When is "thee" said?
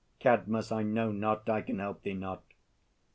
2.01-2.15